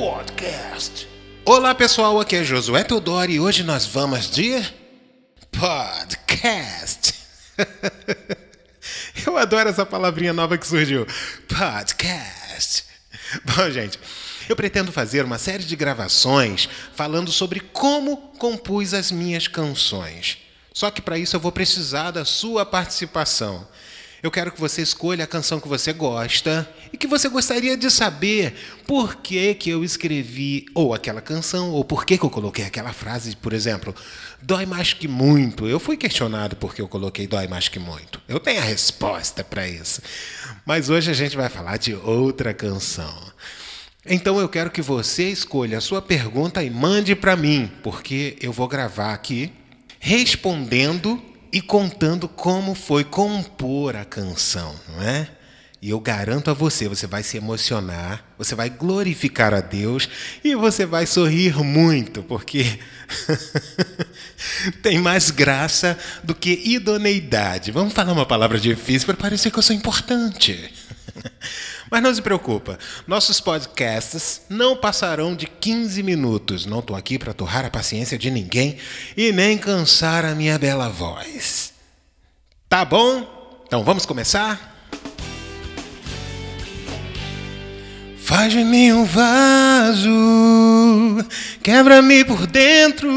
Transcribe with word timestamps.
Podcast. 0.00 1.06
Olá 1.44 1.74
pessoal, 1.74 2.18
aqui 2.18 2.34
é 2.34 2.42
Josué 2.42 2.82
Teodoro 2.82 3.30
e 3.30 3.38
hoje 3.38 3.62
nós 3.62 3.84
vamos 3.84 4.30
de 4.30 4.50
podcast. 5.52 7.12
Eu 9.26 9.36
adoro 9.36 9.68
essa 9.68 9.84
palavrinha 9.84 10.32
nova 10.32 10.56
que 10.56 10.66
surgiu. 10.66 11.06
Podcast. 11.46 12.86
Bom, 13.44 13.70
gente, 13.70 14.00
eu 14.48 14.56
pretendo 14.56 14.90
fazer 14.90 15.22
uma 15.22 15.36
série 15.36 15.64
de 15.64 15.76
gravações 15.76 16.66
falando 16.94 17.30
sobre 17.30 17.60
como 17.60 18.16
compus 18.38 18.94
as 18.94 19.12
minhas 19.12 19.48
canções. 19.48 20.38
Só 20.72 20.90
que 20.90 21.02
para 21.02 21.18
isso 21.18 21.36
eu 21.36 21.40
vou 21.40 21.52
precisar 21.52 22.10
da 22.10 22.24
sua 22.24 22.64
participação. 22.64 23.68
Eu 24.22 24.30
quero 24.30 24.52
que 24.52 24.60
você 24.60 24.82
escolha 24.82 25.24
a 25.24 25.26
canção 25.26 25.58
que 25.58 25.66
você 25.66 25.94
gosta 25.94 26.68
e 26.92 26.98
que 26.98 27.06
você 27.06 27.26
gostaria 27.26 27.74
de 27.74 27.90
saber 27.90 28.54
por 28.86 29.16
que, 29.16 29.54
que 29.54 29.70
eu 29.70 29.82
escrevi 29.82 30.66
ou 30.74 30.92
aquela 30.92 31.22
canção, 31.22 31.70
ou 31.70 31.82
por 31.82 32.04
que, 32.04 32.18
que 32.18 32.24
eu 32.24 32.28
coloquei 32.28 32.66
aquela 32.66 32.92
frase, 32.92 33.34
por 33.36 33.54
exemplo, 33.54 33.94
dói 34.42 34.66
mais 34.66 34.92
que 34.92 35.08
muito. 35.08 35.66
Eu 35.66 35.80
fui 35.80 35.96
questionado 35.96 36.54
porque 36.56 36.82
eu 36.82 36.88
coloquei 36.88 37.26
dói 37.26 37.48
mais 37.48 37.68
que 37.68 37.78
muito. 37.78 38.20
Eu 38.28 38.38
tenho 38.38 38.60
a 38.60 38.64
resposta 38.64 39.42
para 39.42 39.66
isso. 39.66 40.02
Mas 40.66 40.90
hoje 40.90 41.10
a 41.10 41.14
gente 41.14 41.34
vai 41.34 41.48
falar 41.48 41.78
de 41.78 41.94
outra 41.94 42.52
canção. 42.52 43.14
Então 44.04 44.38
eu 44.38 44.50
quero 44.50 44.70
que 44.70 44.82
você 44.82 45.30
escolha 45.30 45.78
a 45.78 45.80
sua 45.80 46.02
pergunta 46.02 46.62
e 46.62 46.68
mande 46.68 47.14
para 47.14 47.36
mim, 47.36 47.70
porque 47.82 48.36
eu 48.40 48.52
vou 48.52 48.68
gravar 48.68 49.14
aqui 49.14 49.50
respondendo 49.98 51.22
e 51.52 51.60
contando 51.60 52.28
como 52.28 52.74
foi 52.74 53.04
compor 53.04 53.96
a 53.96 54.04
canção, 54.04 54.74
não 54.88 55.02
é? 55.02 55.28
E 55.82 55.88
eu 55.90 55.98
garanto 55.98 56.50
a 56.50 56.52
você, 56.52 56.86
você 56.88 57.06
vai 57.06 57.22
se 57.22 57.38
emocionar, 57.38 58.22
você 58.36 58.54
vai 58.54 58.68
glorificar 58.68 59.54
a 59.54 59.62
Deus 59.62 60.10
e 60.44 60.54
você 60.54 60.84
vai 60.84 61.06
sorrir 61.06 61.56
muito, 61.64 62.22
porque 62.22 62.78
tem 64.82 64.98
mais 64.98 65.30
graça 65.30 65.98
do 66.22 66.34
que 66.34 66.60
idoneidade. 66.66 67.70
Vamos 67.70 67.94
falar 67.94 68.12
uma 68.12 68.26
palavra 68.26 68.60
difícil 68.60 69.06
para 69.06 69.16
parecer 69.16 69.50
que 69.50 69.58
eu 69.58 69.62
sou 69.62 69.74
importante. 69.74 70.70
Mas 71.90 72.02
não 72.02 72.14
se 72.14 72.22
preocupa, 72.22 72.78
nossos 73.06 73.40
podcasts 73.40 74.42
não 74.48 74.76
passarão 74.76 75.34
de 75.34 75.46
15 75.46 76.02
minutos. 76.02 76.64
Não 76.64 76.78
estou 76.78 76.94
aqui 76.94 77.18
para 77.18 77.34
torrar 77.34 77.64
a 77.64 77.70
paciência 77.70 78.16
de 78.16 78.30
ninguém 78.30 78.78
e 79.16 79.32
nem 79.32 79.58
cansar 79.58 80.24
a 80.24 80.34
minha 80.34 80.58
bela 80.58 80.88
voz. 80.88 81.72
Tá 82.68 82.84
bom? 82.84 83.62
Então 83.66 83.82
vamos 83.82 84.06
começar? 84.06 84.69
Faz 88.30 88.52
de 88.52 88.62
mim 88.62 88.92
um 88.92 89.04
vaso, 89.04 90.08
quebra-me 91.64 92.24
por 92.24 92.46
dentro, 92.46 93.10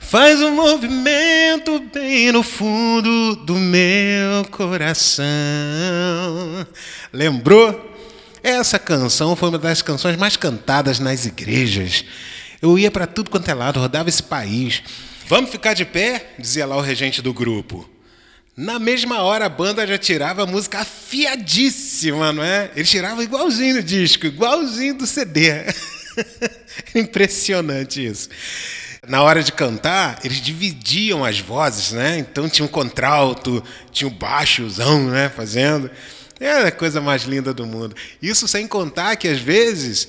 faz 0.00 0.42
um 0.42 0.54
movimento 0.54 1.80
bem 1.94 2.30
no 2.30 2.42
fundo 2.42 3.36
do 3.36 3.54
meu 3.54 4.44
coração. 4.50 5.24
Lembrou? 7.10 7.96
Essa 8.42 8.78
canção 8.78 9.34
foi 9.34 9.48
uma 9.48 9.58
das 9.58 9.80
canções 9.80 10.18
mais 10.18 10.36
cantadas 10.36 10.98
nas 10.98 11.24
igrejas. 11.24 12.04
Eu 12.60 12.78
ia 12.78 12.90
para 12.90 13.06
tudo 13.06 13.30
quanto 13.30 13.50
é 13.50 13.54
lado, 13.54 13.80
rodava 13.80 14.10
esse 14.10 14.22
país. 14.22 14.82
Vamos 15.26 15.50
ficar 15.50 15.72
de 15.72 15.86
pé? 15.86 16.34
dizia 16.38 16.66
lá 16.66 16.76
o 16.76 16.82
regente 16.82 17.22
do 17.22 17.32
grupo. 17.32 17.88
Na 18.54 18.78
mesma 18.78 19.22
hora 19.22 19.46
a 19.46 19.48
banda 19.48 19.86
já 19.86 19.96
tirava 19.96 20.42
a 20.42 20.46
música 20.46 20.80
afiadíssima, 20.80 22.34
não 22.34 22.44
é? 22.44 22.70
Eles 22.76 22.90
tiravam 22.90 23.22
igualzinho 23.22 23.76
do 23.76 23.82
disco, 23.82 24.26
igualzinho 24.26 24.94
do 24.94 25.06
CD. 25.06 25.64
Impressionante 26.94 28.04
isso. 28.04 28.28
Na 29.08 29.22
hora 29.22 29.42
de 29.42 29.52
cantar, 29.52 30.20
eles 30.22 30.40
dividiam 30.40 31.24
as 31.24 31.40
vozes, 31.40 31.92
né? 31.92 32.18
Então 32.18 32.46
tinha 32.46 32.66
um 32.66 32.68
contralto, 32.68 33.64
tinha 33.90 34.06
um 34.06 34.12
baixozão, 34.12 35.08
né? 35.08 35.30
Fazendo. 35.30 35.90
É 36.38 36.66
a 36.66 36.70
coisa 36.70 37.00
mais 37.00 37.22
linda 37.22 37.54
do 37.54 37.64
mundo. 37.64 37.96
Isso 38.20 38.46
sem 38.46 38.66
contar 38.66 39.16
que 39.16 39.28
às 39.28 39.38
vezes 39.38 40.08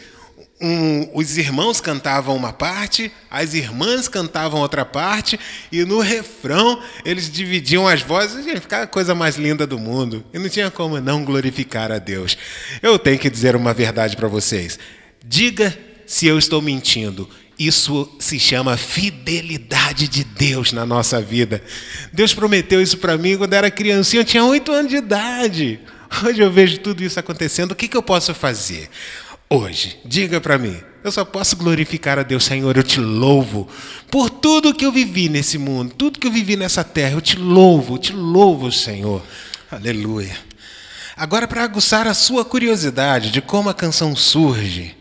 um, 0.61 1.09
os 1.13 1.37
irmãos 1.37 1.81
cantavam 1.81 2.35
uma 2.35 2.53
parte, 2.53 3.11
as 3.29 3.53
irmãs 3.53 4.07
cantavam 4.07 4.61
outra 4.61 4.85
parte, 4.85 5.39
e 5.71 5.83
no 5.83 5.99
refrão 5.99 6.81
eles 7.03 7.29
dividiam 7.29 7.87
as 7.87 8.01
vozes, 8.01 8.45
e 8.45 8.59
ficava 8.59 8.83
a 8.83 8.87
coisa 8.87 9.13
mais 9.13 9.35
linda 9.35 9.67
do 9.67 9.77
mundo. 9.77 10.23
E 10.33 10.39
não 10.39 10.47
tinha 10.47 10.71
como 10.71 10.99
não 11.01 11.23
glorificar 11.25 11.91
a 11.91 11.99
Deus. 11.99 12.37
Eu 12.81 12.97
tenho 12.97 13.19
que 13.19 13.29
dizer 13.29 13.55
uma 13.55 13.73
verdade 13.73 14.15
para 14.15 14.27
vocês. 14.27 14.79
Diga 15.25 15.77
se 16.05 16.27
eu 16.27 16.37
estou 16.37 16.61
mentindo. 16.61 17.29
Isso 17.57 18.09
se 18.19 18.39
chama 18.39 18.77
fidelidade 18.77 20.07
de 20.07 20.23
Deus 20.23 20.71
na 20.71 20.85
nossa 20.85 21.21
vida. 21.21 21.61
Deus 22.11 22.33
prometeu 22.33 22.81
isso 22.81 22.97
para 22.97 23.17
mim 23.17 23.37
quando 23.37 23.53
era 23.53 23.69
criancinha, 23.69 24.21
eu 24.21 24.25
tinha 24.25 24.43
oito 24.43 24.71
anos 24.71 24.89
de 24.89 24.97
idade. 24.97 25.79
Hoje 26.23 26.41
eu 26.41 26.51
vejo 26.51 26.79
tudo 26.79 27.03
isso 27.03 27.19
acontecendo, 27.19 27.71
o 27.71 27.75
que, 27.75 27.87
que 27.87 27.97
eu 27.97 28.03
posso 28.03 28.33
fazer? 28.33 28.89
Hoje? 29.55 29.99
Diga 30.03 30.41
para 30.41 30.57
mim. 30.57 30.77
Eu 31.03 31.11
só 31.11 31.25
posso 31.25 31.57
glorificar 31.57 32.17
a 32.17 32.23
Deus, 32.23 32.45
Senhor. 32.45 32.75
Eu 32.75 32.83
te 32.83 32.99
louvo 32.99 33.67
por 34.09 34.29
tudo 34.29 34.73
que 34.73 34.85
eu 34.85 34.91
vivi 34.91 35.27
nesse 35.29 35.57
mundo, 35.57 35.93
tudo 35.95 36.19
que 36.19 36.25
eu 36.25 36.31
vivi 36.31 36.55
nessa 36.55 36.83
terra. 36.83 37.13
Eu 37.13 37.21
te 37.21 37.37
louvo, 37.37 37.95
eu 37.95 37.97
te 37.97 38.13
louvo, 38.13 38.71
Senhor. 38.71 39.21
Aleluia. 39.69 40.35
Agora, 41.15 41.47
para 41.47 41.63
aguçar 41.63 42.07
a 42.07 42.13
sua 42.13 42.43
curiosidade 42.43 43.31
de 43.31 43.41
como 43.41 43.69
a 43.69 43.73
canção 43.73 44.15
surge, 44.15 44.95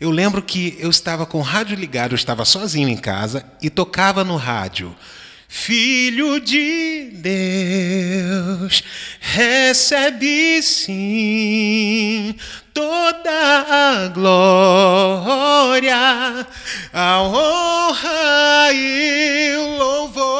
eu 0.00 0.10
lembro 0.10 0.42
que 0.42 0.76
eu 0.78 0.90
estava 0.90 1.26
com 1.26 1.38
o 1.38 1.42
rádio 1.42 1.76
ligado, 1.76 2.12
eu 2.12 2.16
estava 2.16 2.44
sozinho 2.44 2.88
em 2.88 2.96
casa 2.96 3.44
e 3.60 3.68
tocava 3.68 4.22
no 4.22 4.36
rádio. 4.36 4.94
Filho 5.52 6.38
de 6.40 7.10
Deus, 7.14 8.84
recebe 9.20 10.62
sim 10.62 12.36
toda 12.72 13.30
a 13.30 14.08
glória, 14.08 15.96
a 16.92 17.22
honra 17.22 18.72
e 18.72 19.56
o 19.56 19.78
louvor. 19.78 20.30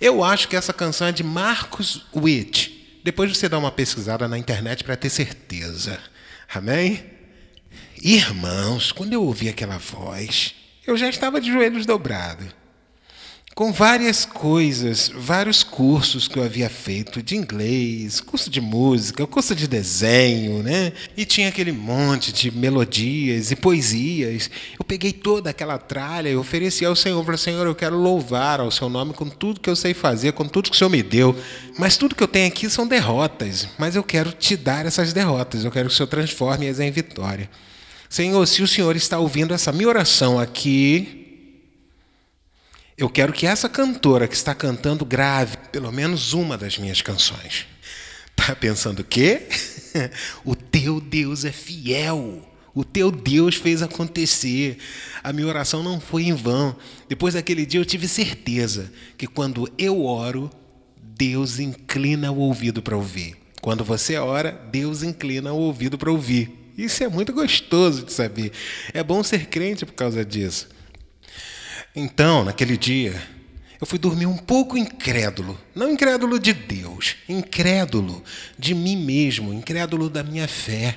Eu 0.00 0.22
acho 0.22 0.48
que 0.48 0.56
essa 0.56 0.72
canção 0.72 1.08
é 1.08 1.12
de 1.12 1.22
Marcos 1.24 2.06
Witt. 2.14 3.00
Depois 3.04 3.36
você 3.36 3.48
dá 3.48 3.58
uma 3.58 3.72
pesquisada 3.72 4.28
na 4.28 4.38
internet 4.38 4.84
para 4.84 4.96
ter 4.96 5.10
certeza. 5.10 5.98
Amém? 6.52 7.04
Irmãos, 8.02 8.92
quando 8.92 9.12
eu 9.12 9.22
ouvi 9.22 9.48
aquela 9.48 9.78
voz, 9.78 10.54
eu 10.86 10.96
já 10.96 11.08
estava 11.08 11.40
de 11.40 11.50
joelhos 11.50 11.84
dobrados, 11.84 12.46
com 13.58 13.72
várias 13.72 14.24
coisas, 14.24 15.10
vários 15.12 15.64
cursos 15.64 16.28
que 16.28 16.38
eu 16.38 16.44
havia 16.44 16.70
feito 16.70 17.20
de 17.20 17.34
inglês, 17.34 18.20
curso 18.20 18.48
de 18.48 18.60
música, 18.60 19.26
curso 19.26 19.52
de 19.52 19.66
desenho, 19.66 20.62
né? 20.62 20.92
E 21.16 21.24
tinha 21.24 21.48
aquele 21.48 21.72
monte 21.72 22.32
de 22.32 22.52
melodias 22.52 23.50
e 23.50 23.56
poesias. 23.56 24.48
Eu 24.78 24.84
peguei 24.84 25.12
toda 25.12 25.50
aquela 25.50 25.76
tralha 25.76 26.28
e 26.28 26.36
ofereci 26.36 26.84
ao 26.84 26.94
Senhor, 26.94 27.20
falei, 27.24 27.36
Senhor, 27.36 27.66
eu 27.66 27.74
quero 27.74 27.96
louvar 27.96 28.60
ao 28.60 28.70
seu 28.70 28.88
nome 28.88 29.12
com 29.12 29.28
tudo 29.28 29.58
que 29.58 29.68
eu 29.68 29.74
sei 29.74 29.92
fazer, 29.92 30.34
com 30.34 30.46
tudo 30.46 30.70
que 30.70 30.76
o 30.76 30.78
Senhor 30.78 30.90
me 30.90 31.02
deu. 31.02 31.36
Mas 31.76 31.96
tudo 31.96 32.14
que 32.14 32.22
eu 32.22 32.28
tenho 32.28 32.46
aqui 32.46 32.70
são 32.70 32.86
derrotas, 32.86 33.66
mas 33.76 33.96
eu 33.96 34.04
quero 34.04 34.30
te 34.30 34.56
dar 34.56 34.86
essas 34.86 35.12
derrotas, 35.12 35.64
eu 35.64 35.72
quero 35.72 35.88
que 35.88 35.94
o 35.94 35.96
Senhor 35.96 36.06
transforme-as 36.06 36.78
em 36.78 36.92
vitória. 36.92 37.50
Senhor, 38.08 38.46
se 38.46 38.62
o 38.62 38.68
Senhor 38.68 38.94
está 38.94 39.18
ouvindo 39.18 39.52
essa 39.52 39.72
minha 39.72 39.88
oração 39.88 40.38
aqui, 40.38 41.17
eu 42.98 43.08
quero 43.08 43.32
que 43.32 43.46
essa 43.46 43.68
cantora 43.68 44.26
que 44.26 44.34
está 44.34 44.52
cantando 44.52 45.04
grave 45.04 45.56
pelo 45.70 45.92
menos 45.92 46.32
uma 46.32 46.58
das 46.58 46.76
minhas 46.76 47.00
canções. 47.00 47.64
Tá 48.34 48.54
pensando 48.56 49.00
o 49.00 49.04
quê? 49.04 49.42
O 50.44 50.54
teu 50.54 51.00
Deus 51.00 51.44
é 51.44 51.50
fiel. 51.50 52.46
O 52.74 52.84
teu 52.84 53.10
Deus 53.10 53.56
fez 53.56 53.82
acontecer. 53.82 54.78
A 55.24 55.32
minha 55.32 55.46
oração 55.46 55.82
não 55.82 55.98
foi 55.98 56.24
em 56.24 56.34
vão. 56.34 56.76
Depois 57.08 57.34
daquele 57.34 57.64
dia 57.64 57.80
eu 57.80 57.84
tive 57.84 58.06
certeza 58.06 58.92
que 59.16 59.26
quando 59.26 59.68
eu 59.78 60.04
oro, 60.04 60.50
Deus 60.96 61.58
inclina 61.58 62.30
o 62.30 62.38
ouvido 62.38 62.82
para 62.82 62.96
ouvir. 62.96 63.36
Quando 63.60 63.82
você 63.82 64.16
ora, 64.16 64.52
Deus 64.70 65.02
inclina 65.02 65.52
o 65.52 65.58
ouvido 65.58 65.98
para 65.98 66.10
ouvir. 66.10 66.50
Isso 66.76 67.02
é 67.02 67.08
muito 67.08 67.32
gostoso 67.32 68.04
de 68.04 68.12
saber. 68.12 68.52
É 68.92 69.02
bom 69.02 69.24
ser 69.24 69.46
crente 69.46 69.84
por 69.84 69.94
causa 69.94 70.24
disso. 70.24 70.68
Então, 72.00 72.44
naquele 72.44 72.76
dia, 72.76 73.20
eu 73.80 73.84
fui 73.84 73.98
dormir 73.98 74.26
um 74.26 74.36
pouco 74.36 74.78
incrédulo. 74.78 75.58
Não 75.74 75.90
incrédulo 75.90 76.38
de 76.38 76.52
Deus, 76.52 77.16
incrédulo 77.28 78.22
de 78.56 78.72
mim 78.72 78.96
mesmo, 78.96 79.52
incrédulo 79.52 80.08
da 80.08 80.22
minha 80.22 80.46
fé. 80.46 80.96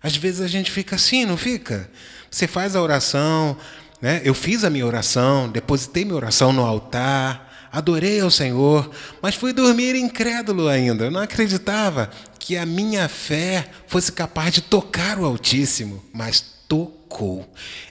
Às 0.00 0.16
vezes 0.16 0.40
a 0.40 0.46
gente 0.46 0.70
fica 0.70 0.94
assim, 0.94 1.24
não 1.24 1.36
fica? 1.36 1.90
Você 2.30 2.46
faz 2.46 2.76
a 2.76 2.82
oração, 2.82 3.56
né? 4.00 4.20
eu 4.24 4.32
fiz 4.32 4.62
a 4.62 4.70
minha 4.70 4.86
oração, 4.86 5.48
depositei 5.48 6.04
minha 6.04 6.14
oração 6.14 6.52
no 6.52 6.64
altar, 6.64 7.68
adorei 7.72 8.20
ao 8.20 8.30
Senhor, 8.30 8.88
mas 9.20 9.34
fui 9.34 9.52
dormir 9.52 9.96
incrédulo 9.96 10.68
ainda. 10.68 11.06
Eu 11.06 11.10
não 11.10 11.20
acreditava 11.20 12.10
que 12.38 12.56
a 12.56 12.64
minha 12.64 13.08
fé 13.08 13.68
fosse 13.88 14.12
capaz 14.12 14.54
de 14.54 14.60
tocar 14.60 15.18
o 15.18 15.24
Altíssimo, 15.24 16.00
mas 16.12 16.40
tocou. 16.68 16.97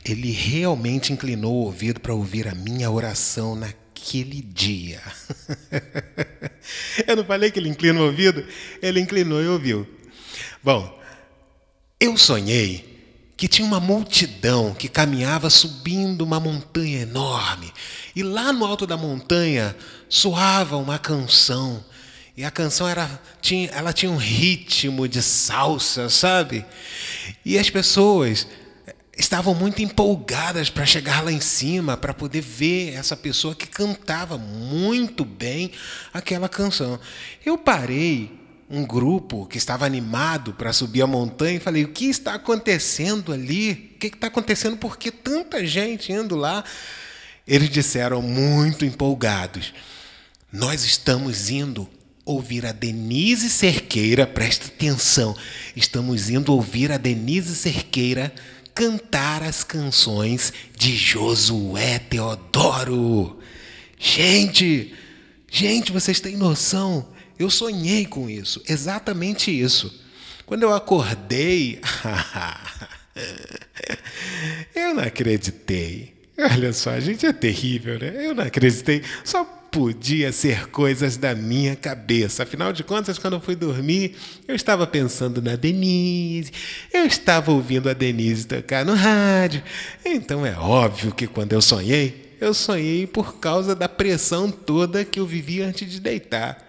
Ele 0.05 0.31
realmente 0.31 1.11
inclinou 1.11 1.53
o 1.53 1.65
ouvido 1.65 1.99
para 1.99 2.13
ouvir 2.13 2.47
a 2.47 2.55
minha 2.55 2.89
oração 2.89 3.55
naquele 3.55 4.41
dia. 4.41 5.01
Eu 7.07 7.15
não 7.15 7.25
falei 7.25 7.51
que 7.51 7.59
ele 7.59 7.69
inclina 7.69 7.99
o 7.99 8.05
ouvido? 8.05 8.45
Ele 8.81 8.99
inclinou 8.99 9.41
e 9.41 9.47
ouviu. 9.47 9.87
Bom, 10.63 10.99
eu 11.99 12.17
sonhei 12.17 12.97
que 13.37 13.47
tinha 13.47 13.65
uma 13.65 13.79
multidão 13.79 14.73
que 14.73 14.89
caminhava 14.89 15.49
subindo 15.49 16.23
uma 16.23 16.39
montanha 16.39 17.01
enorme. 17.01 17.71
E 18.15 18.23
lá 18.23 18.51
no 18.51 18.65
alto 18.65 18.87
da 18.87 18.97
montanha 18.97 19.75
soava 20.09 20.75
uma 20.75 20.97
canção. 20.97 21.83
E 22.35 22.43
a 22.43 22.51
canção 22.51 22.87
era, 22.87 23.07
tinha, 23.41 23.69
ela 23.69 23.93
tinha 23.93 24.11
um 24.11 24.17
ritmo 24.17 25.07
de 25.07 25.21
salsa, 25.21 26.09
sabe? 26.09 26.65
E 27.45 27.57
as 27.57 27.69
pessoas 27.69 28.47
estavam 29.17 29.55
muito 29.55 29.81
empolgadas 29.81 30.69
para 30.69 30.85
chegar 30.85 31.23
lá 31.23 31.31
em 31.31 31.41
cima, 31.41 31.97
para 31.97 32.13
poder 32.13 32.41
ver 32.41 32.93
essa 32.93 33.15
pessoa 33.15 33.55
que 33.55 33.67
cantava 33.67 34.37
muito 34.37 35.25
bem 35.25 35.71
aquela 36.13 36.47
canção. 36.47 36.99
Eu 37.43 37.57
parei 37.57 38.31
um 38.69 38.85
grupo 38.85 39.45
que 39.47 39.57
estava 39.57 39.85
animado 39.85 40.53
para 40.53 40.71
subir 40.71 41.01
a 41.01 41.07
montanha 41.07 41.57
e 41.57 41.59
falei: 41.59 41.83
o 41.83 41.89
que 41.89 42.05
está 42.05 42.35
acontecendo 42.35 43.33
ali? 43.33 43.91
O 43.95 43.99
que 43.99 44.07
está 44.07 44.27
acontecendo? 44.27 44.77
Por 44.77 44.97
que 44.97 45.09
tanta 45.11 45.65
gente 45.65 46.11
indo 46.11 46.35
lá? 46.35 46.63
Eles 47.47 47.69
disseram, 47.69 48.21
muito 48.21 48.85
empolgados: 48.85 49.73
Nós 50.51 50.83
estamos 50.83 51.49
indo 51.49 51.89
ouvir 52.23 52.65
a 52.65 52.73
Denise 52.73 53.49
Cerqueira, 53.49 54.27
presta 54.27 54.67
atenção, 54.67 55.33
estamos 55.73 56.29
indo 56.29 56.53
ouvir 56.53 56.91
a 56.91 56.97
Denise 56.97 57.55
Cerqueira 57.55 58.33
cantar 58.77 59.41
as 59.41 59.63
canções 59.63 60.53
de 60.75 60.95
Josué 60.95 61.97
Teodoro. 61.97 63.39
Gente, 63.97 64.93
gente, 65.49 65.91
vocês 65.91 66.19
têm 66.19 66.37
noção? 66.37 67.09
Eu 67.39 67.49
sonhei 67.49 68.05
com 68.05 68.29
isso, 68.29 68.61
exatamente 68.69 69.49
isso. 69.49 69.99
Quando 70.45 70.61
eu 70.61 70.71
acordei, 70.71 71.81
eu 74.75 74.93
não 74.93 75.01
acreditei. 75.01 76.13
Olha 76.37 76.71
só, 76.71 76.91
a 76.91 76.99
gente 76.99 77.25
é 77.25 77.33
terrível, 77.33 77.97
né? 77.97 78.27
Eu 78.27 78.35
não 78.35 78.43
acreditei. 78.43 79.01
Só 79.23 79.43
podia 79.77 80.31
ser 80.31 80.69
coisas 80.69 81.17
da 81.17 81.35
minha 81.35 81.75
cabeça. 81.75 82.41
Afinal 82.41 82.73
de 82.73 82.83
contas, 82.83 83.19
quando 83.19 83.33
eu 83.33 83.39
fui 83.39 83.55
dormir, 83.55 84.15
eu 84.47 84.55
estava 84.55 84.87
pensando 84.87 85.39
na 85.39 85.55
Denise, 85.55 86.51
eu 86.91 87.05
estava 87.05 87.51
ouvindo 87.51 87.87
a 87.87 87.93
Denise 87.93 88.47
tocar 88.47 88.83
no 88.83 88.95
rádio. 88.95 89.61
Então 90.03 90.43
é 90.43 90.57
óbvio 90.57 91.13
que 91.13 91.27
quando 91.27 91.53
eu 91.53 91.61
sonhei, 91.61 92.35
eu 92.41 92.55
sonhei 92.55 93.05
por 93.05 93.35
causa 93.35 93.75
da 93.75 93.87
pressão 93.87 94.49
toda 94.49 95.05
que 95.05 95.19
eu 95.19 95.27
vivia 95.27 95.67
antes 95.67 95.87
de 95.87 95.99
deitar. 95.99 96.66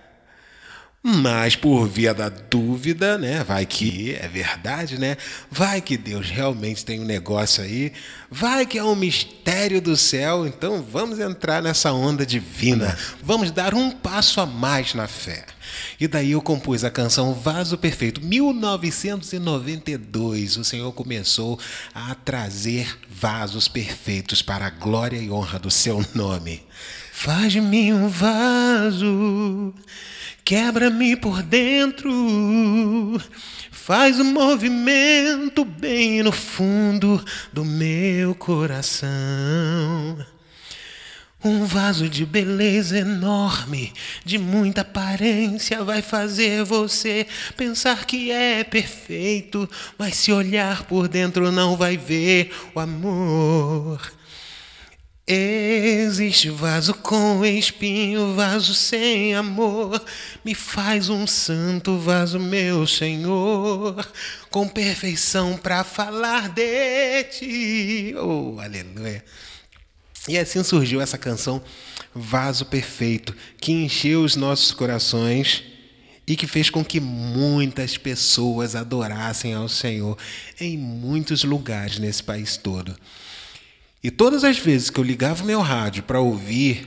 Mas 1.03 1.55
por 1.55 1.87
via 1.87 2.13
da 2.13 2.29
dúvida, 2.29 3.17
né? 3.17 3.45
Vai 3.45 3.65
que 3.65 4.17
é 4.21 4.27
verdade, 4.27 4.99
né? 4.99 5.17
Vai 5.51 5.81
que 5.81 5.97
Deus 5.97 6.29
realmente 6.29 6.85
tem 6.85 7.01
um 7.01 7.05
negócio 7.05 7.63
aí. 7.63 7.93
Vai 8.31 8.67
que 8.67 8.79
é 8.79 8.85
um 8.85 8.97
mistério 8.97 9.81
do 9.81 9.97
céu. 9.97 10.47
Então 10.47 10.83
vamos 10.83 11.21
entrar 11.21 11.63
nessa 11.63 11.93
onda 11.93 12.27
divina. 12.27 12.99
Vamos 13.23 13.51
dar 13.51 13.75
um 13.75 13.91
passo 13.91 14.41
a 14.41 14.47
mais 14.47 14.93
na 14.93 15.07
fé. 15.07 15.45
E 15.99 16.09
daí 16.09 16.33
eu 16.33 16.41
compus 16.41 16.85
a 16.85 16.91
canção 16.91 17.35
Vaso 17.35 17.77
Perfeito. 17.79 18.25
1992, 18.25 20.57
o 20.57 20.65
Senhor 20.65 20.91
começou 20.93 21.59
a 21.95 22.15
trazer 22.15 22.99
vasos 23.09 23.69
perfeitos 23.69 24.43
para 24.43 24.67
a 24.67 24.71
glória 24.71 25.19
e 25.19 25.31
honra 25.31 25.59
do 25.59 25.71
seu 25.71 26.05
nome. 26.15 26.63
Faz 27.13 27.53
de 27.53 27.61
mim 27.61 27.93
um 27.93 28.09
vaso 28.09 29.75
Quebra-me 30.49 31.15
por 31.15 31.43
dentro, 31.43 32.11
faz 33.71 34.19
um 34.19 34.33
movimento 34.33 35.63
bem 35.63 36.23
no 36.23 36.33
fundo 36.33 37.23
do 37.53 37.67
meu 37.67 38.35
coração. 38.35 40.17
Um 41.43 41.65
vaso 41.65 42.09
de 42.09 42.27
beleza 42.27 42.99
enorme, 42.99 43.93
de 44.25 44.39
muita 44.39 44.81
aparência, 44.81 45.85
vai 45.85 46.03
fazer 46.03 46.65
você 46.65 47.27
pensar 47.57 48.05
que 48.07 48.31
é 48.33 48.65
perfeito, 48.65 49.69
mas 49.97 50.17
se 50.17 50.33
olhar 50.33 50.83
por 50.85 51.07
dentro 51.07 51.53
não 51.53 51.77
vai 51.77 51.97
ver 51.97 52.53
o 52.75 52.81
amor 52.81 54.19
Existe 55.31 56.49
vaso 56.49 56.95
com 56.95 57.45
espinho, 57.45 58.35
vaso 58.35 58.73
sem 58.73 59.35
amor. 59.35 60.03
Me 60.43 60.55
faz 60.55 61.11
um 61.11 61.27
santo 61.27 61.99
vaso, 61.99 62.41
meu 62.41 62.87
Senhor, 62.87 64.11
com 64.49 64.67
perfeição 64.67 65.55
para 65.59 65.85
falar 65.85 66.49
de 66.49 67.25
ti. 67.25 68.15
Oh, 68.17 68.59
aleluia. 68.59 69.23
E 70.29 70.37
assim 70.39 70.63
surgiu 70.63 71.01
essa 71.01 71.17
canção 71.17 71.63
Vaso 72.15 72.67
Perfeito, 72.67 73.35
que 73.59 73.73
encheu 73.73 74.23
os 74.23 74.37
nossos 74.37 74.73
corações 74.73 75.65
e 76.27 76.37
que 76.37 76.47
fez 76.47 76.69
com 76.69 76.85
que 76.85 77.01
muitas 77.01 77.97
pessoas 77.97 78.77
adorassem 78.77 79.55
ao 79.55 79.69
Senhor 79.69 80.19
em 80.61 80.77
muitos 80.77 81.45
lugares 81.45 81.99
nesse 81.99 82.23
país 82.23 82.59
todo. 82.59 82.95
E 84.05 84.11
todas 84.11 84.45
as 84.45 84.59
vezes 84.59 84.91
que 84.91 85.01
eu 85.01 85.05
ligava 85.05 85.43
o 85.43 85.47
meu 85.47 85.63
rádio 85.63 86.03
para 86.03 86.21
ouvir 86.21 86.87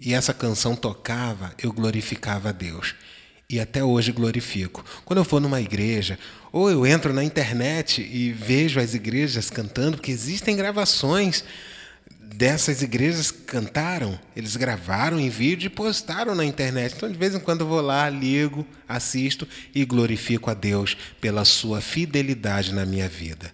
e 0.00 0.14
essa 0.14 0.32
canção 0.32 0.76
tocava, 0.76 1.52
eu 1.62 1.72
glorificava 1.72 2.50
a 2.50 2.52
Deus. 2.52 2.94
E 3.48 3.58
até 3.58 3.82
hoje 3.82 4.12
glorifico. 4.12 4.84
Quando 5.04 5.18
eu 5.18 5.24
for 5.24 5.40
numa 5.40 5.60
igreja, 5.60 6.16
ou 6.52 6.70
eu 6.70 6.86
entro 6.86 7.12
na 7.12 7.24
internet 7.24 8.00
e 8.00 8.32
vejo 8.32 8.78
as 8.78 8.94
igrejas 8.94 9.50
cantando, 9.50 9.96
porque 9.96 10.12
existem 10.12 10.56
gravações 10.56 11.44
dessas 12.34 12.82
igrejas 12.82 13.30
cantaram, 13.30 14.18
eles 14.34 14.56
gravaram 14.56 15.18
em 15.18 15.28
vídeo 15.28 15.66
e 15.66 15.70
postaram 15.70 16.34
na 16.34 16.44
internet. 16.44 16.94
Então, 16.96 17.10
de 17.10 17.18
vez 17.18 17.34
em 17.34 17.40
quando 17.40 17.62
eu 17.62 17.66
vou 17.66 17.80
lá, 17.80 18.08
ligo, 18.08 18.66
assisto 18.88 19.46
e 19.74 19.84
glorifico 19.84 20.50
a 20.50 20.54
Deus 20.54 20.96
pela 21.20 21.44
sua 21.44 21.80
fidelidade 21.80 22.72
na 22.72 22.86
minha 22.86 23.08
vida. 23.08 23.52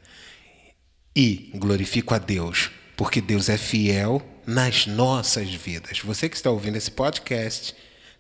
E 1.15 1.51
glorifico 1.55 2.15
a 2.15 2.19
Deus, 2.19 2.71
porque 2.97 3.21
Deus 3.21 3.49
é 3.49 3.57
fiel 3.57 4.23
nas 4.47 4.87
nossas 4.87 5.53
vidas. 5.53 6.01
Você 6.01 6.29
que 6.29 6.37
está 6.37 6.51
ouvindo 6.51 6.77
esse 6.77 6.91
podcast, 6.91 7.75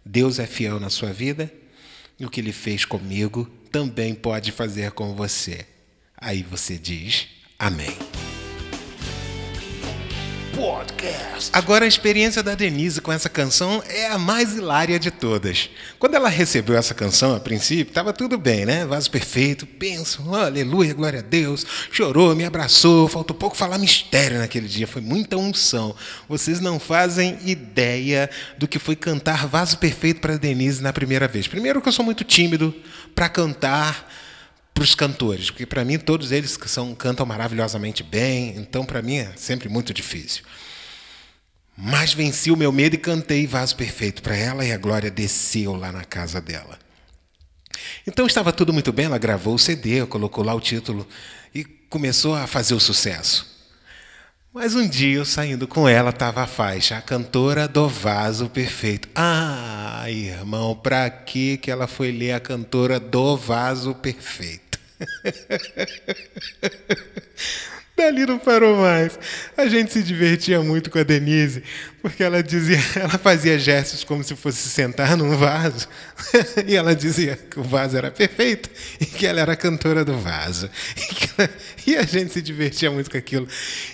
Deus 0.04 0.38
é 0.38 0.47
fiel 0.47 0.81
na 0.81 0.88
sua 0.88 1.12
vida 1.12 1.52
e 2.19 2.25
o 2.25 2.31
que 2.31 2.40
ele 2.40 2.52
fez 2.52 2.85
comigo 2.85 3.45
também 3.71 4.14
pode 4.14 4.50
fazer 4.52 4.92
com 4.92 5.14
você. 5.14 5.66
Aí 6.16 6.42
você 6.42 6.78
diz: 6.78 7.28
Amém. 7.59 8.25
Podcast. 10.57 11.51
Agora 11.53 11.85
a 11.85 11.89
experiência 11.89 12.43
da 12.43 12.55
Denise 12.55 13.03
com 13.03 13.13
essa 13.13 13.29
canção 13.29 13.83
é 13.91 14.07
a 14.07 14.17
mais 14.17 14.57
hilária 14.57 14.99
de 14.99 15.11
todas. 15.11 15.69
Quando 15.99 16.15
ela 16.15 16.31
recebeu 16.31 16.75
essa 16.79 16.95
canção, 16.95 17.37
a 17.37 17.41
princípio, 17.41 17.91
estava 17.91 18.11
tudo 18.11 18.39
bem, 18.39 18.65
né? 18.65 18.87
Vaso 18.87 19.11
perfeito, 19.11 19.67
penso, 19.67 20.35
aleluia, 20.35 20.95
glória 20.95 21.19
a 21.19 21.23
Deus. 21.23 21.67
Chorou, 21.93 22.35
me 22.35 22.47
abraçou, 22.47 23.07
faltou 23.07 23.37
pouco 23.37 23.55
falar 23.55 23.77
mistério 23.77 24.39
naquele 24.39 24.67
dia, 24.67 24.87
foi 24.87 25.03
muita 25.03 25.37
unção. 25.37 25.95
Vocês 26.27 26.59
não 26.59 26.81
fazem 26.81 27.39
ideia 27.45 28.31
do 28.57 28.67
que 28.67 28.79
foi 28.79 28.97
cantar 28.97 29.47
Vaso 29.47 29.77
Perfeito 29.77 30.23
para 30.23 30.39
Denise 30.39 30.83
na 30.83 30.93
primeira 30.93 31.29
vez. 31.29 31.47
Primeiro 31.47 31.83
que 31.83 31.89
eu 31.89 31.93
sou 31.93 32.05
muito 32.05 32.25
tímido 32.25 32.75
para 33.15 33.29
cantar 33.29 34.11
para 34.76 34.85
os 34.85 34.95
cantores, 34.95 35.50
porque 35.50 35.64
para 35.64 35.83
mim 35.87 35.99
todos 35.99 36.30
eles 36.30 36.59
são, 36.66 36.95
cantam 36.95 37.25
maravilhosamente 37.25 38.02
bem, 38.02 38.54
então 38.59 38.85
para 38.85 39.00
mim 39.00 39.16
é 39.16 39.33
sempre 39.35 39.71
muito 39.71 39.95
difícil. 39.95 40.45
Mas 41.75 42.12
venci 42.12 42.50
o 42.50 42.56
meu 42.56 42.71
medo 42.71 42.95
e 42.95 42.99
cantei 42.99 43.47
Vaso 43.47 43.75
Perfeito 43.75 44.21
para 44.23 44.37
ela 44.37 44.66
e 44.66 44.73
a 44.73 44.76
glória 44.76 45.11
desceu 45.11 45.75
lá 45.75 45.90
na 45.90 46.04
casa 46.04 46.42
dela. 46.42 46.78
Então 48.06 48.26
estava 48.26 48.52
tudo 48.52 48.71
muito 48.71 48.92
bem, 48.92 49.06
ela 49.06 49.16
gravou 49.16 49.54
o 49.54 49.59
CD, 49.59 50.04
colocou 50.04 50.45
lá 50.45 50.52
o 50.52 50.61
título 50.61 51.09
e 51.54 51.64
começou 51.64 52.35
a 52.35 52.47
fazer 52.47 52.75
o 52.75 52.80
sucesso. 52.80 53.56
Mas 54.52 54.75
um 54.75 54.87
dia 54.87 55.16
eu 55.16 55.25
saindo 55.25 55.66
com 55.66 55.88
ela 55.88 56.11
estava 56.11 56.42
a 56.42 56.47
faixa, 56.47 56.99
a 56.99 57.02
cantora 57.02 57.66
do 57.66 57.88
Vaso 57.88 58.50
Perfeito. 58.50 59.09
Ah, 59.14 60.04
irmão, 60.11 60.75
para 60.75 61.09
que 61.09 61.56
que 61.56 61.71
ela 61.71 61.87
foi 61.87 62.12
ler 62.12 62.33
a 62.33 62.40
cantora 62.40 63.00
do 63.00 63.38
Vaso 63.38 63.95
Perfeito? 63.95 64.65
Dali 67.97 68.26
não 68.26 68.38
parou 68.38 68.76
mais. 68.76 69.19
A 69.57 69.67
gente 69.69 69.91
se 69.91 70.03
divertia 70.03 70.61
muito 70.61 70.91
com 70.91 70.99
a 70.99 71.03
Denise, 71.03 71.62
porque 72.03 72.23
ela 72.23 72.43
dizia, 72.43 72.79
ela 72.95 73.17
fazia 73.17 73.59
gestos 73.59 74.05
como 74.05 74.23
se 74.23 74.37
fosse 74.37 74.69
sentar 74.69 75.17
num 75.17 75.35
vaso, 75.35 75.88
e 76.69 76.76
ela 76.76 76.95
dizia 76.95 77.37
que 77.37 77.59
o 77.59 77.62
vaso 77.62 77.97
era 77.97 78.11
perfeito 78.11 78.69
e 79.00 79.07
que 79.07 79.26
ela 79.26 79.41
era 79.41 79.57
cantora 79.57 80.05
do 80.05 80.19
vaso. 80.19 80.69
E, 81.87 81.97
a 81.97 82.03
gente 82.03 82.33
se 82.33 82.43
divertia 82.43 82.91
muito 82.91 83.11
com 83.11 83.17
aquilo. 83.17 83.49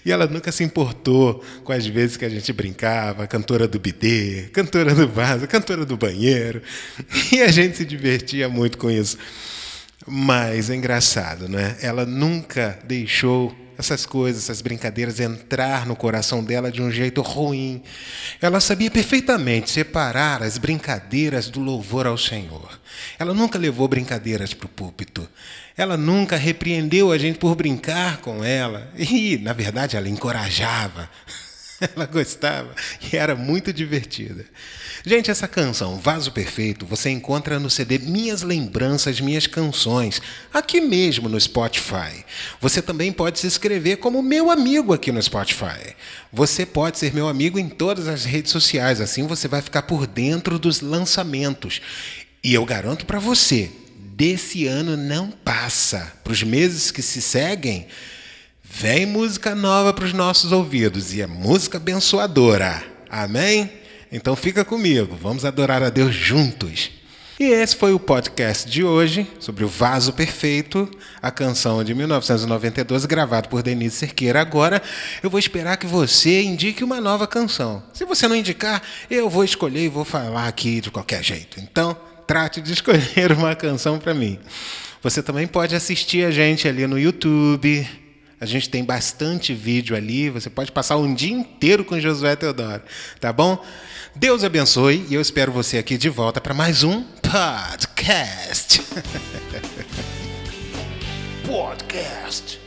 E 0.05 0.11
ela 0.11 0.27
nunca 0.27 0.51
se 0.51 0.65
importou 0.65 1.45
com 1.63 1.73
as 1.73 1.87
vezes 1.87 2.17
que 2.17 2.25
a 2.25 2.29
gente 2.29 2.53
brincava, 2.53 3.27
cantora 3.27 3.69
do 3.69 3.79
bidê, 3.79 4.49
cantora 4.53 4.95
do 4.95 5.07
vaso, 5.07 5.47
cantora 5.47 5.85
do 5.85 5.97
banheiro. 5.97 6.63
E 7.31 7.41
a 7.41 7.49
gente 7.49 7.77
se 7.77 7.85
divertia 7.85 8.49
muito 8.49 8.79
com 8.79 8.91
isso. 8.91 9.19
Mas 10.07 10.71
é 10.71 10.75
engraçado, 10.75 11.49
né? 11.49 11.77
Ela 11.81 12.05
nunca 12.05 12.79
deixou 12.85 13.55
essas 13.79 14.07
coisas, 14.07 14.45
essas 14.45 14.61
brincadeiras 14.61 15.21
entrar 15.21 15.87
no 15.87 15.97
coração 15.97 16.43
dela 16.43 16.71
de 16.71 16.83
um 16.83 16.91
jeito 16.91 17.21
ruim. 17.21 17.83
Ela 18.41 18.61
sabia 18.61 18.91
perfeitamente 18.91 19.71
separar 19.71 20.43
as 20.43 20.59
brincadeiras 20.59 21.49
do 21.49 21.61
louvor 21.61 22.07
ao 22.07 22.19
Senhor. 22.19 22.81
Ela 23.19 23.35
nunca 23.35 23.59
levou 23.59 23.89
brincadeiras 23.89 24.55
para 24.55 24.67
o 24.67 24.69
púlpito. 24.69 25.29
Ela 25.77 25.97
nunca 25.97 26.37
repreendeu 26.37 27.11
a 27.11 27.19
gente 27.19 27.39
por 27.39 27.55
brincar 27.55 28.19
com 28.19 28.45
ela. 28.45 28.93
E, 28.97 29.39
na 29.39 29.53
verdade, 29.53 29.97
ela 29.97 30.09
encorajava. 30.09 31.09
Ela 31.95 32.07
gostava 32.07 32.75
e 33.13 33.17
era 33.17 33.35
muito 33.35 33.73
divertida. 33.73 34.45
Gente, 35.05 35.31
essa 35.31 35.49
canção, 35.49 35.99
Vaso 35.99 36.31
Perfeito, 36.31 36.87
você 36.87 37.11
encontra 37.11 37.59
no 37.59 37.69
CD 37.69 37.99
Minhas 37.99 38.43
Lembranças, 38.43 39.21
Minhas 39.21 39.49
Canções, 39.49 40.23
aqui 40.53 40.81
mesmo 40.81 41.29
no 41.29 41.41
Spotify. 41.41 42.25
Você 42.61 42.81
também 42.81 43.13
pode 43.13 43.41
se 43.41 43.47
inscrever 43.47 43.97
como 43.97 44.23
meu 44.23 44.49
amigo 44.51 44.93
aqui 44.93 45.11
no 45.11 45.21
Spotify. 45.21 45.97
Você 46.33 46.65
pode 46.65 46.99
ser 46.99 47.13
meu 47.13 47.29
amigo 47.29 47.59
em 47.59 47.69
todas 47.69 48.07
as 48.07 48.25
redes 48.25 48.53
sociais, 48.53 49.01
assim 49.01 49.27
você 49.27 49.49
vai 49.49 49.61
ficar 49.61 49.83
por 49.83 50.07
dentro 50.07 50.59
dos 50.59 50.81
lançamentos. 50.81 51.81
E 52.45 52.55
eu 52.55 52.65
garanto 52.65 53.05
para 53.05 53.19
você, 53.19 53.71
desse 53.99 54.67
ano 54.67 54.97
não 54.97 55.31
passa. 55.31 56.13
Para 56.23 56.33
os 56.33 56.45
meses 56.45 56.93
que 56.93 57.03
se 57.03 57.21
seguem, 57.21 57.89
vem 58.75 59.05
música 59.05 59.55
nova 59.55 59.93
para 59.93 60.07
os 60.07 60.15
nossos 60.15 60.51
ouvidos 60.51 61.13
e 61.13 61.21
é 61.21 61.27
música 61.27 61.77
abençoadora. 61.77 62.83
Amém? 63.09 63.71
Então 64.11 64.35
fica 64.35 64.65
comigo, 64.65 65.15
vamos 65.15 65.45
adorar 65.45 65.83
a 65.83 65.91
Deus 65.91 66.15
juntos. 66.15 66.91
E 67.39 67.45
esse 67.45 67.77
foi 67.77 67.93
o 67.93 68.01
podcast 68.01 68.69
de 68.69 68.83
hoje 68.83 69.27
sobre 69.39 69.63
o 69.63 69.69
Vaso 69.69 70.15
Perfeito, 70.15 70.91
a 71.21 71.31
canção 71.31 71.85
de 71.85 71.95
1992 71.95 73.05
gravada 73.05 73.49
por 73.49 73.63
Denise 73.63 73.97
Cerqueira. 73.97 74.41
Agora 74.41 74.83
eu 75.23 75.29
vou 75.29 75.39
esperar 75.39 75.77
que 75.77 75.87
você 75.87 76.43
indique 76.43 76.83
uma 76.83 77.01
nova 77.01 77.27
canção. 77.27 77.83
Se 77.93 78.05
você 78.07 78.27
não 78.27 78.35
indicar, 78.35 78.83
eu 79.11 79.29
vou 79.29 79.45
escolher 79.45 79.85
e 79.85 79.89
vou 79.89 80.05
falar 80.05 80.49
aqui 80.49 80.81
de 80.81 80.91
qualquer 80.91 81.23
jeito. 81.23 81.61
Então, 81.61 81.97
trate 82.27 82.61
de 82.61 82.73
escolher 82.75 83.33
uma 83.37 83.55
canção 83.55 83.99
para 83.99 84.15
mim. 84.15 84.39
Você 85.03 85.23
também 85.23 85.47
pode 85.47 85.75
assistir 85.77 86.25
a 86.25 86.31
gente 86.31 86.67
ali 86.67 86.87
no 86.87 86.99
YouTube. 86.99 88.02
A 88.43 88.45
gente 88.45 88.69
tem 88.69 88.83
bastante 88.83 89.55
vídeo 89.55 89.95
ali. 89.95 90.29
Você 90.29 90.51
pode 90.51 90.73
passar 90.73 90.97
um 90.97 91.15
dia 91.15 91.33
inteiro 91.33 91.85
com 91.85 92.01
Josué 92.01 92.35
Teodoro, 92.35 92.83
tá 93.21 93.33
bom? 93.33 93.65
Deus 94.17 94.43
abençoe 94.43 95.07
e 95.09 95.15
eu 95.15 95.21
espero 95.21 95.53
você 95.53 95.79
aqui 95.79 95.97
de 95.97 96.09
volta 96.09 96.41
para 96.41 96.53
mais 96.53 96.83
um 96.83 97.05
podcast. 97.23 98.83
podcast. 101.47 102.62